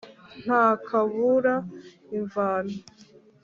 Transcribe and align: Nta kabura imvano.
Nta 0.43 0.65
kabura 0.87 1.55
imvano. 2.17 2.75